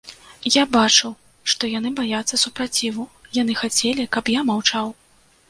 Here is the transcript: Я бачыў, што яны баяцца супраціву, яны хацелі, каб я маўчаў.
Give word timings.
Я 0.53 0.61
бачыў, 0.75 1.11
што 1.53 1.69
яны 1.73 1.89
баяцца 1.99 2.41
супраціву, 2.45 3.05
яны 3.41 3.53
хацелі, 3.61 4.09
каб 4.19 4.35
я 4.39 4.45
маўчаў. 4.51 4.93